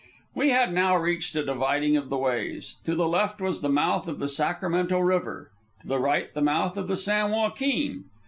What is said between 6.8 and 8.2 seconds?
the San Joaquin.